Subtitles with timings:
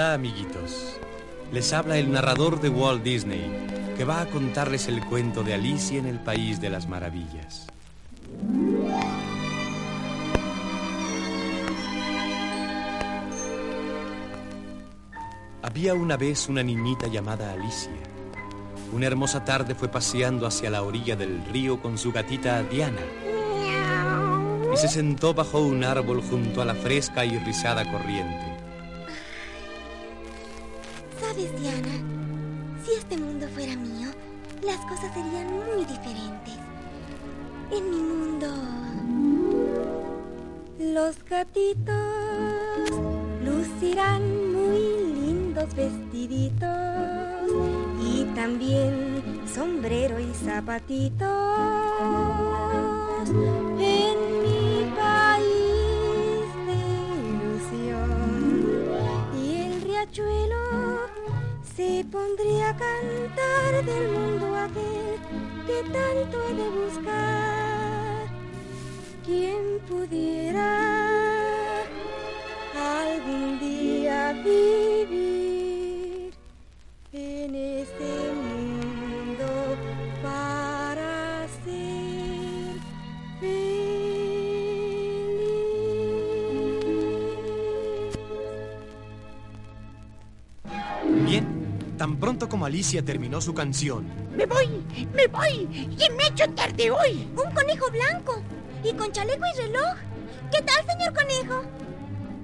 [0.00, 0.98] Hola amiguitos,
[1.52, 3.44] les habla el narrador de Walt Disney,
[3.98, 7.66] que va a contarles el cuento de Alicia en el País de las Maravillas.
[15.60, 17.92] Había una vez una niñita llamada Alicia.
[18.94, 23.02] Una hermosa tarde fue paseando hacia la orilla del río con su gatita Diana.
[24.72, 28.49] Y se sentó bajo un árbol junto a la fresca y rizada corriente.
[31.40, 31.56] Sabes,
[32.84, 34.10] si este mundo fuera mío,
[34.62, 36.58] las cosas serían muy diferentes.
[37.70, 38.46] En mi mundo,
[40.78, 41.94] los gatitos
[43.42, 44.80] lucirán muy
[45.14, 46.68] lindos vestiditos
[48.04, 51.26] y también sombrero y zapatitos.
[53.78, 56.76] En mi país de
[57.30, 58.20] ilusión
[59.42, 60.49] y el riachuelo
[61.80, 65.16] se pondría a cantar del mundo aquel
[65.66, 68.26] que tanto he de buscar.
[69.24, 70.72] ¿Quién pudiera
[72.76, 74.79] algún día vivir
[92.00, 96.50] tan pronto como Alicia terminó su canción, Me voy, me voy, y me he hecho
[96.54, 97.28] tarde hoy.
[97.36, 98.42] Un conejo blanco
[98.82, 99.96] y con chaleco y reloj.
[100.50, 101.62] ¿Qué tal, señor conejo?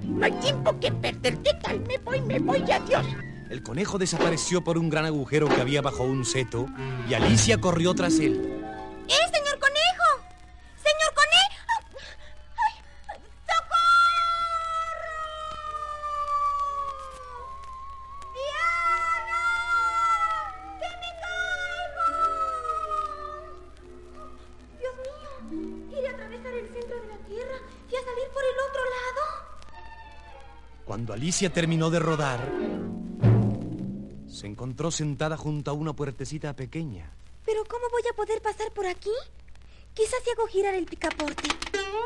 [0.03, 1.39] No hay tiempo que perder.
[1.39, 1.79] ¿Qué tal?
[1.87, 3.03] Me voy, me voy, adiós.
[3.49, 6.67] el conejo desapareció por un gran agujero que había bajo un seto
[7.09, 8.61] y Alicia corrió tras él.
[9.07, 9.66] ¡Eh, señor conejo!
[31.07, 32.51] Cuando Alicia terminó de rodar,
[34.27, 37.09] se encontró sentada junto a una puertecita pequeña.
[37.45, 39.13] ¿Pero cómo voy a poder pasar por aquí?
[39.93, 41.47] Quizás si hago girar el picaporte.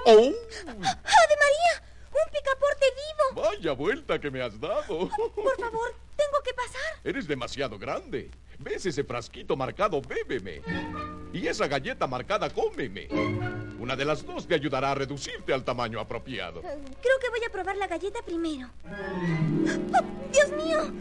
[0.05, 0.11] ¡Oh!
[0.11, 1.73] ¡Ave María!
[2.11, 3.41] ¡Un picaporte vivo!
[3.41, 5.09] Vaya vuelta que me has dado.
[5.09, 5.95] Por favor,
[6.43, 6.99] que pasar.
[7.03, 8.29] Eres demasiado grande.
[8.59, 10.61] ¿Ves ese frasquito marcado bébeme?
[11.33, 13.07] Y esa galleta marcada cómeme.
[13.79, 16.61] Una de las dos te ayudará a reducirte al tamaño apropiado.
[16.61, 18.69] Creo que voy a probar la galleta primero.
[18.85, 20.91] ¡Oh, ¡Dios mío!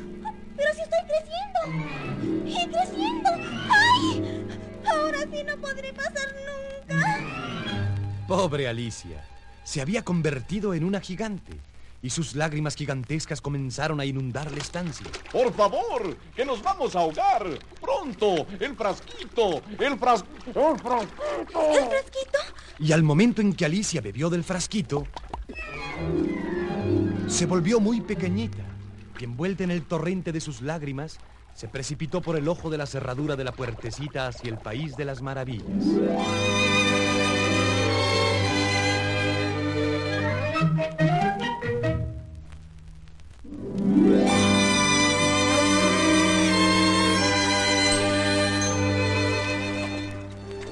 [0.56, 2.48] ¡Pero si estoy creciendo!
[2.48, 3.30] ¡Y creciendo!
[3.70, 4.46] ¡Ay!
[4.86, 6.34] Ahora sí no podré pasar
[6.88, 8.26] nunca.
[8.26, 9.22] Pobre Alicia,
[9.64, 11.58] se había convertido en una gigante
[12.02, 15.06] y sus lágrimas gigantescas comenzaron a inundar la estancia.
[15.30, 17.46] Por favor, que nos vamos a ahogar.
[17.80, 21.70] Pronto, el frasquito, el frasquito, el frasquito.
[21.72, 22.38] ¿El fresquito?
[22.78, 25.06] Y al momento en que Alicia bebió del frasquito,
[27.28, 28.64] se volvió muy pequeñita
[29.18, 31.18] y envuelta en el torrente de sus lágrimas,
[31.54, 35.04] se precipitó por el ojo de la cerradura de la puertecita hacia el país de
[35.04, 35.66] las maravillas.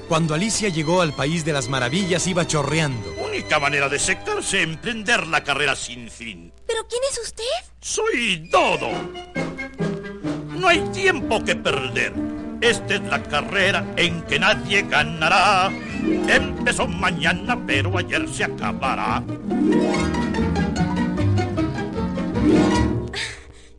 [0.09, 3.13] Cuando Alicia llegó al país de las maravillas iba chorreando.
[3.23, 6.51] Única manera de secarse, emprender la carrera sin fin.
[6.65, 7.43] ¿Pero quién es usted?
[7.79, 8.89] Soy Dodo.
[10.47, 12.11] No hay tiempo que perder.
[12.59, 15.71] Esta es la carrera en que nadie ganará.
[16.27, 19.23] Empezó mañana, pero ayer se acabará.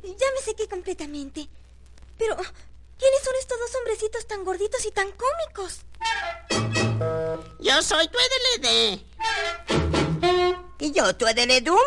[0.04, 1.48] Ya me sequé completamente.
[2.16, 2.36] Pero,
[3.00, 5.80] ¿quiénes son estos dos hombrecitos tan gorditos y tan cómicos?
[7.58, 9.04] Yo soy tu Edeledé.
[10.78, 11.78] ¿Y yo tu Edeledum?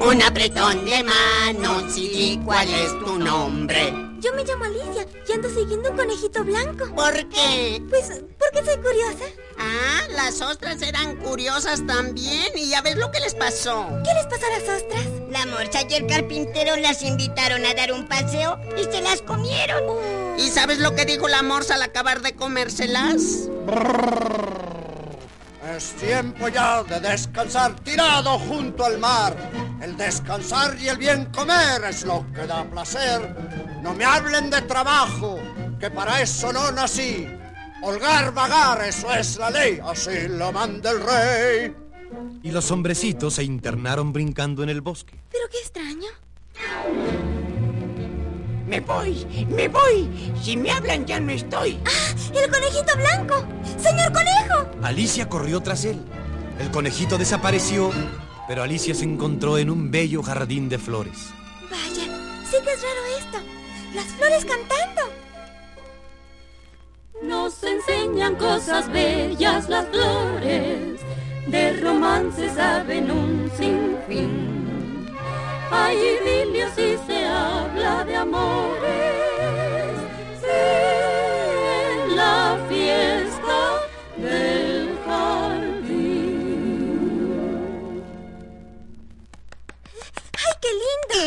[0.00, 3.92] Un apretón de manos y ¿cuál es tu nombre?
[4.20, 6.86] Yo me llamo Alicia y ando siguiendo un conejito blanco.
[6.94, 7.82] ¿Por qué?
[7.88, 9.24] Pues, porque soy curiosa.
[9.58, 13.86] Ah, las ostras eran curiosas también y ya ves lo que les pasó.
[14.04, 15.17] ¿Qué les pasa a las ostras?
[15.30, 19.82] La morsa y el carpintero las invitaron a dar un paseo y se las comieron.
[20.38, 23.48] ¿Y sabes lo que dijo la morsa al acabar de comérselas?
[25.76, 29.36] Es tiempo ya de descansar tirado junto al mar.
[29.82, 33.36] El descansar y el bien comer es lo que da placer.
[33.82, 35.38] No me hablen de trabajo,
[35.78, 37.28] que para eso no nací.
[37.82, 41.87] Holgar, vagar, eso es la ley, así lo manda el rey.
[42.42, 45.18] Y los hombrecitos se internaron brincando en el bosque.
[45.30, 46.08] Pero qué extraño.
[48.66, 50.32] Me voy, me voy.
[50.42, 51.80] Si me hablan ya no estoy.
[51.86, 52.14] ¡Ah!
[52.34, 53.46] ¡El conejito blanco!
[53.78, 54.70] ¡Señor conejo!
[54.82, 55.98] Alicia corrió tras él.
[56.58, 57.90] El conejito desapareció,
[58.46, 61.30] pero Alicia se encontró en un bello jardín de flores.
[61.70, 62.04] Vaya,
[62.50, 63.38] sí que es raro esto.
[63.94, 65.02] Las flores cantando.
[67.22, 71.00] Nos enseñan cosas bellas las flores,
[71.50, 75.06] de romances saben un sinfín.
[75.70, 78.82] Hay idilios y se habla de amores
[80.42, 83.80] en la fiesta
[84.16, 85.88] del jardín.
[90.36, 91.20] ¡Ay, qué lindo!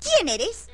[0.00, 0.68] ¿Quién eres?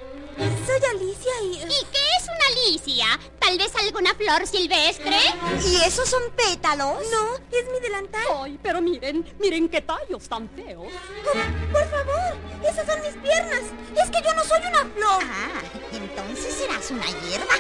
[0.67, 1.47] Soy Alicia y...
[1.57, 3.09] ¿Y qué es una Alicia?
[3.55, 5.17] ¿Tal vez alguna flor silvestre?
[5.65, 6.97] ¿Y esos son pétalos?
[7.13, 8.23] No, es mi delantal.
[8.43, 10.89] Ay, pero miren, miren qué tallos tan feos.
[10.89, 12.37] Oh, por favor,
[12.69, 13.61] esas son mis piernas.
[13.97, 15.23] Es que yo no soy una flor.
[15.23, 15.63] Ah,
[15.93, 17.55] entonces serás una hierba.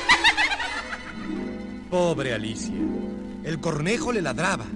[1.90, 2.74] Pobre Alicia.
[3.44, 4.66] El cornejo le ladraba.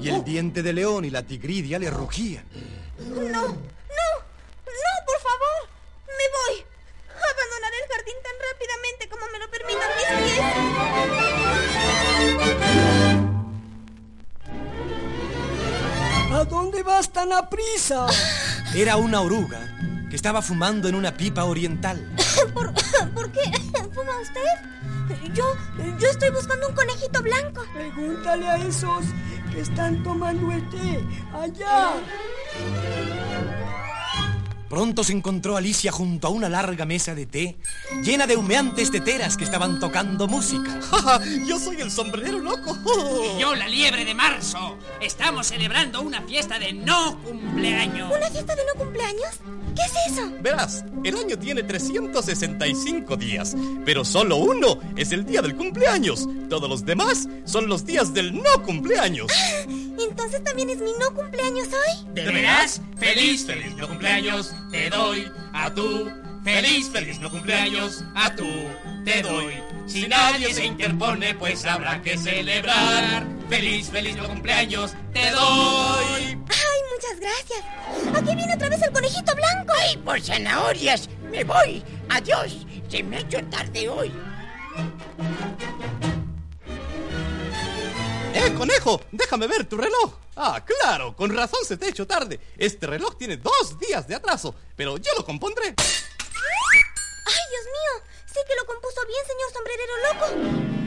[0.00, 2.44] Y el diente de león y la tigridia le rugían.
[2.98, 4.14] No, no, no,
[5.06, 5.68] por favor.
[6.08, 6.73] Me voy.
[8.04, 10.44] Jardín tan rápidamente como me lo permitan mis pies.
[16.32, 18.06] ¿A dónde vas tan a prisa?
[18.74, 19.60] Era una oruga
[20.10, 22.14] que estaba fumando en una pipa oriental.
[22.54, 22.74] ¿Por,
[23.14, 23.42] ¿por qué
[23.94, 24.42] fuma usted?
[25.34, 25.44] Yo,
[25.98, 27.64] yo estoy buscando un conejito blanco.
[27.72, 29.04] Pregúntale a esos
[29.52, 31.00] que están tomando el té
[31.32, 31.94] allá.
[34.74, 37.56] Pronto se encontró Alicia junto a una larga mesa de té
[38.02, 40.80] llena de humeantes teteras que estaban tocando música.
[41.46, 42.76] Yo soy el sombrero loco.
[43.36, 44.76] Y yo la liebre de marzo.
[45.00, 48.12] Estamos celebrando una fiesta de no cumpleaños.
[48.16, 49.40] ¿Una fiesta de no cumpleaños?
[49.76, 50.32] ¿Qué es eso?
[50.40, 56.28] Verás, el año tiene 365 días, pero solo uno es el día del cumpleaños.
[56.50, 59.30] Todos los demás son los días del no cumpleaños.
[59.98, 62.06] Entonces también es mi no cumpleaños hoy.
[62.12, 62.80] ¿De veras?
[62.98, 66.10] Feliz, feliz no cumpleaños te doy a tú.
[66.44, 68.46] Feliz, feliz no cumpleaños a tú
[69.04, 69.54] te doy.
[69.86, 73.26] Si nadie se interpone, pues habrá que celebrar.
[73.48, 76.22] Feliz, feliz no cumpleaños te doy.
[76.22, 78.16] Ay, muchas gracias.
[78.16, 79.72] Aquí viene otra vez el conejito blanco.
[79.78, 81.08] ¡Ay, por zanahorias!
[81.30, 81.82] ¡Me voy!
[82.08, 82.66] ¡Adiós!
[82.88, 84.12] Se me ha hecho tarde hoy.
[88.34, 89.00] ¡Eh, conejo!
[89.12, 90.14] Déjame ver tu reloj.
[90.34, 92.40] Ah, claro, con razón se te ha hecho tarde.
[92.58, 95.66] Este reloj tiene dos días de atraso, pero yo lo compondré.
[95.66, 95.74] ¡Ay,
[97.50, 98.04] Dios mío!
[98.26, 100.26] Sí que lo compuso bien, señor sombrerero loco.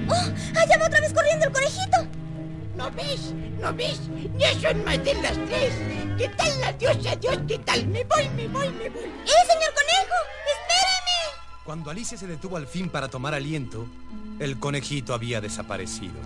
[0.09, 0.59] ¡Oh!
[0.59, 1.97] ¡Allá va otra vez corriendo el conejito!
[2.75, 3.33] ¿No ves?
[3.61, 4.01] ¿No ves?
[4.37, 5.73] Ya son más de las tres.
[6.17, 6.63] ¿Qué tal?
[6.65, 7.87] Adiós, adiós, ¿qué tal?
[7.87, 9.03] Me voy, me voy, me voy.
[9.03, 10.17] ¡Eh, señor conejo!
[10.45, 11.63] ¡Espéreme!
[11.63, 13.87] Cuando Alicia se detuvo al fin para tomar aliento,
[14.39, 16.19] el conejito había desaparecido.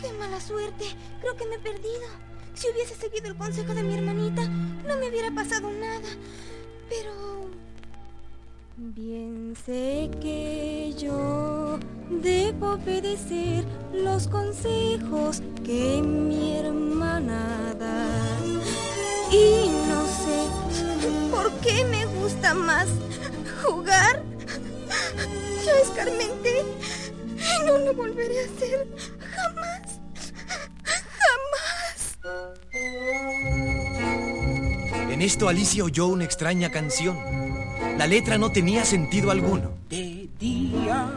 [0.00, 0.84] ¡Qué mala suerte!
[1.20, 2.08] Creo que me he perdido.
[2.54, 4.46] Si hubiese seguido el consejo de mi hermanita,
[4.86, 6.08] no me hubiera pasado nada.
[6.88, 7.50] Pero...
[8.76, 18.38] Bien sé que yo debo obedecer los consejos que mi hermana da.
[19.30, 22.88] Y no sé por qué me gusta más
[23.62, 24.22] jugar.
[25.66, 26.64] Yo escarmenté
[27.66, 28.86] no lo volveré a hacer
[35.20, 37.14] En esto Alicia oyó una extraña canción.
[37.98, 39.74] La letra no tenía sentido alguno.
[39.90, 41.12] De día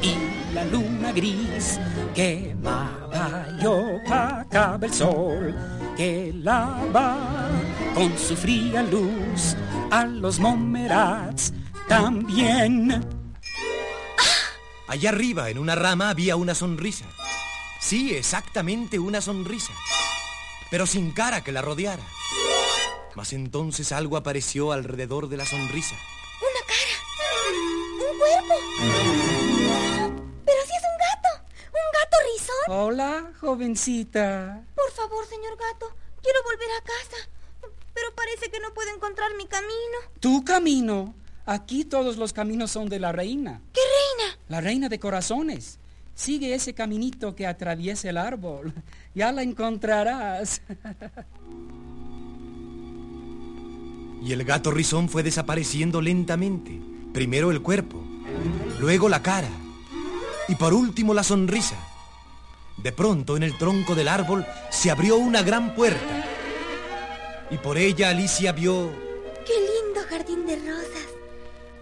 [0.00, 1.78] y la luna gris
[2.14, 5.54] quemaba y opacaba el sol
[5.98, 7.50] que lava
[7.94, 9.54] con su fría luz
[9.90, 11.52] a los momerats
[11.86, 13.04] también.
[14.88, 17.04] Allá arriba, en una rama, había una sonrisa.
[17.80, 19.74] Sí, exactamente una sonrisa.
[20.70, 22.02] Pero sin cara que la rodeara.
[23.14, 25.94] Mas entonces algo apareció alrededor de la sonrisa.
[26.40, 26.96] Una cara.
[28.10, 28.54] Un cuerpo.
[30.44, 31.28] Pero si es un gato.
[31.66, 32.64] Un gato rizón.
[32.68, 34.64] Hola, jovencita.
[34.74, 35.94] Por favor, señor gato.
[36.22, 37.28] Quiero volver a casa.
[37.94, 39.98] Pero parece que no puedo encontrar mi camino.
[40.20, 41.14] ¿Tu camino?
[41.44, 43.60] Aquí todos los caminos son de la reina.
[43.74, 44.38] ¿Qué reina?
[44.48, 45.78] La reina de corazones.
[46.14, 48.72] Sigue ese caminito que atraviesa el árbol.
[49.14, 50.62] Ya la encontrarás.
[54.24, 56.80] Y el gato rizón fue desapareciendo lentamente.
[57.12, 58.02] Primero el cuerpo,
[58.78, 59.50] luego la cara
[60.48, 61.76] y por último la sonrisa.
[62.76, 66.24] De pronto en el tronco del árbol se abrió una gran puerta
[67.50, 68.90] Y por ella Alicia vio...
[69.44, 71.08] ¡Qué lindo jardín de rosas!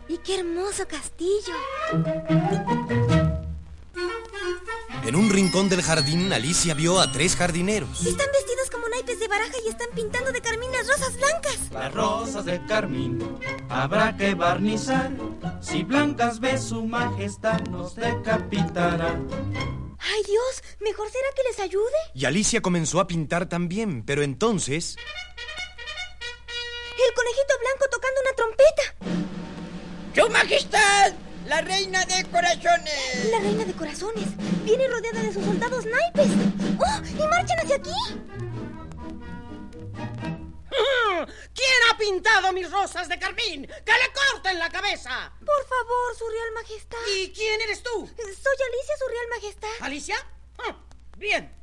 [0.08, 1.54] ¡Y qué hermoso castillo!
[5.06, 8.04] En un rincón del jardín, Alicia vio a tres jardineros.
[8.04, 8.26] Están
[9.18, 11.58] de baraja y están pintando de carmín las rosas blancas.
[11.72, 13.38] Las rosas de carmín
[13.68, 15.10] habrá que barnizar.
[15.60, 19.18] Si blancas ve su majestad, nos decapitará.
[19.98, 20.62] ¡Ay, Dios!
[20.80, 21.96] ¿Mejor será que les ayude?
[22.14, 24.96] Y Alicia comenzó a pintar también, pero entonces...
[26.96, 28.94] El conejito blanco tocando una trompeta.
[30.14, 31.12] ¡Su majestad!
[31.46, 33.28] ¡La reina de corazones!
[33.30, 34.26] La reina de corazones.
[34.64, 36.28] Viene rodeada de sus soldados naipes.
[36.78, 37.00] ¡Oh!
[37.04, 37.90] ¡Y marchan hacia aquí!
[41.54, 43.66] ¿Quién ha pintado mis rosas de carmín?
[43.66, 45.32] ¡Que le corten la cabeza!
[45.44, 46.98] Por favor, su real majestad.
[47.16, 47.90] ¿Y quién eres tú?
[47.90, 49.68] Soy Alicia, su real majestad.
[49.80, 50.16] ¿Alicia?
[50.58, 50.76] Ah,
[51.16, 51.54] bien.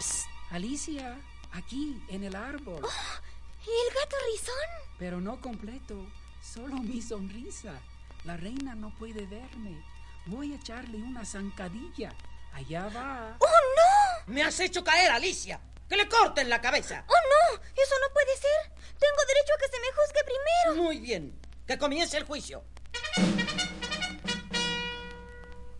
[0.00, 1.16] Psst, Alicia,
[1.52, 2.82] aquí, en el árbol.
[2.82, 4.54] Oh, ¿Y el gato rizón?
[4.98, 6.06] Pero no completo,
[6.42, 7.80] solo mi sonrisa.
[8.24, 9.84] La reina no puede verme.
[10.26, 12.12] Voy a echarle una zancadilla.
[12.52, 13.36] Allá va.
[13.38, 14.32] ¡Oh, no!
[14.32, 15.60] Me has hecho caer, Alicia.
[15.88, 17.04] ¡Que le corten la cabeza!
[17.06, 17.62] ¡Oh, no!
[17.76, 18.72] Eso no puede ser.
[18.98, 20.82] Tengo derecho a que se me juzgue primero.
[20.82, 21.40] Muy bien.
[21.66, 22.64] Que comience el juicio.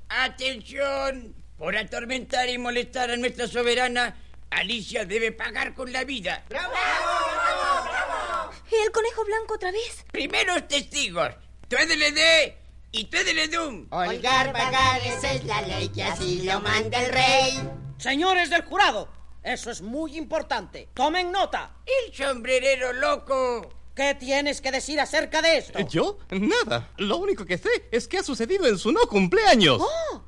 [0.08, 1.34] ¡Atención!
[1.58, 4.16] Por atormentar y molestar a nuestra soberana,
[4.50, 6.44] Alicia debe pagar con la vida.
[6.48, 6.72] ¡Bravo!
[6.72, 7.84] ¡Bravo!
[7.84, 8.52] ¡Bravo!
[8.70, 10.04] ¿Y el conejo blanco otra vez?
[10.12, 11.30] Primeros testigos.
[11.68, 12.56] Tú de
[12.92, 13.86] y tú de dum.
[13.90, 17.70] Holgar, pagar, esa es la ley que así lo manda el rey.
[17.98, 19.08] Señores del jurado,
[19.47, 20.88] eso es muy importante.
[20.93, 21.76] Tomen nota.
[21.87, 23.69] El sombrerero loco.
[23.95, 25.79] ¿Qué tienes que decir acerca de esto?
[25.88, 26.19] ¿Yo?
[26.31, 26.91] Nada.
[26.99, 29.81] Lo único que sé es que ha sucedido en su no cumpleaños.
[29.81, 30.23] ¡Oh!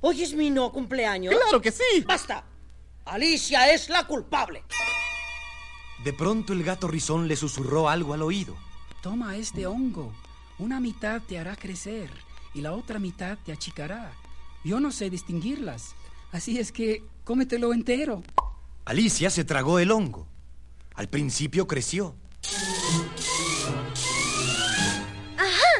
[0.00, 1.34] ¿Hoy es mi no cumpleaños?
[1.34, 2.02] ¡Claro que sí!
[2.04, 2.44] ¡Basta!
[3.04, 4.64] Alicia es la culpable.
[6.02, 8.56] De pronto el gato rizón le susurró algo al oído.
[9.02, 10.12] Toma este hongo.
[10.58, 12.10] Una mitad te hará crecer
[12.54, 14.12] y la otra mitad te achicará.
[14.64, 15.94] Yo no sé distinguirlas.
[16.32, 18.22] Así es que cómetelo entero.
[18.86, 20.28] Alicia se tragó el hongo.
[20.94, 22.14] Al principio creció.
[25.36, 25.72] ¡Ajá!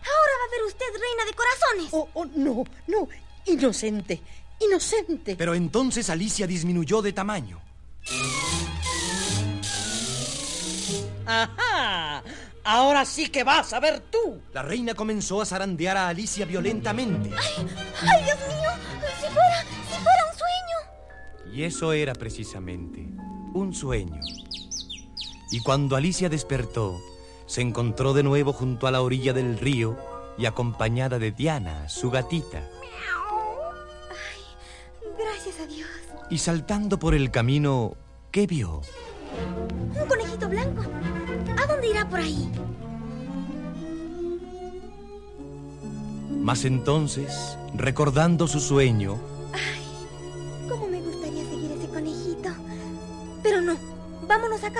[0.00, 1.88] Ahora va a ver usted, reina de corazones.
[1.92, 3.08] Oh, oh, no, no.
[3.46, 4.20] Inocente,
[4.60, 5.36] inocente.
[5.36, 7.60] Pero entonces Alicia disminuyó de tamaño.
[11.26, 12.24] ¡Ajá!
[12.64, 14.42] Ahora sí que vas a ver tú.
[14.52, 17.30] La reina comenzó a zarandear a Alicia violentamente.
[17.34, 17.66] ¡Ay,
[18.02, 18.70] ay Dios mío!
[19.20, 20.27] Si fuera, si fuera.
[21.52, 23.06] Y eso era precisamente
[23.54, 24.20] un sueño.
[25.50, 27.00] Y cuando Alicia despertó,
[27.46, 29.96] se encontró de nuevo junto a la orilla del río
[30.36, 32.58] y acompañada de Diana, su gatita.
[34.10, 35.88] Ay, gracias a Dios.
[36.30, 37.96] Y saltando por el camino,
[38.30, 38.82] ¿qué vio?
[40.00, 40.82] Un conejito blanco.
[41.56, 42.52] ¿A dónde irá por ahí?
[46.40, 49.18] Mas entonces, recordando su sueño...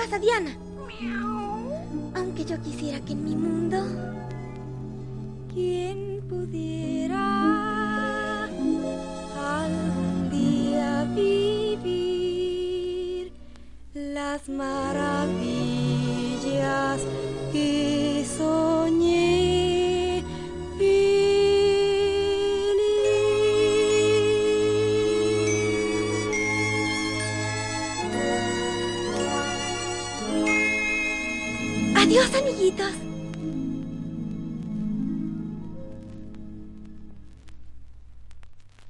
[0.09, 0.57] casa, Diana.
[2.15, 3.77] Aunque yo quisiera que en mi mundo...
[5.53, 13.33] ¿Quién pudiera algún día vivir
[13.93, 15.41] las maravillas
[17.51, 17.88] que
[32.39, 32.98] Adiós, amiguitos.